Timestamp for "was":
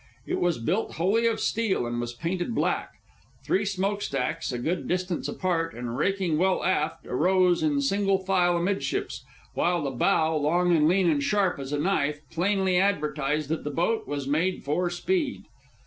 0.39-0.57, 2.01-2.15, 14.07-14.27